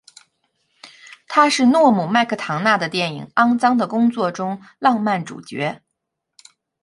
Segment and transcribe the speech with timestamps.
[1.27, 5.83] 她是诺姆•麦克唐纳的电影《肮脏的工作》中的浪漫主角。